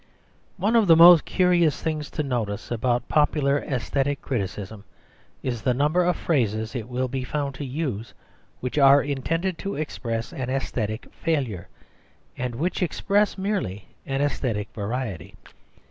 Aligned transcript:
One 0.57 0.75
of 0.75 0.87
the 0.87 0.95
most 0.95 1.25
curious 1.25 1.79
things 1.79 2.09
to 2.17 2.23
notice 2.23 2.71
about 2.71 3.07
popular 3.07 3.61
æsthetic 3.63 4.19
criticism 4.19 4.83
is 5.43 5.61
the 5.61 5.75
number 5.75 6.03
of 6.05 6.15
phrases 6.17 6.73
it 6.73 6.89
will 6.89 7.07
be 7.07 7.23
found 7.23 7.53
to 7.61 7.63
use 7.65 8.15
which 8.61 8.79
are 8.79 9.03
intended 9.03 9.59
to 9.59 9.75
express 9.75 10.33
an 10.33 10.47
æsthetic 10.49 11.11
failure, 11.11 11.67
and 12.35 12.55
which 12.55 12.81
express 12.81 13.37
merely 13.37 13.89
an 14.07 14.21
æsthetic 14.21 14.69
variety. 14.73 15.35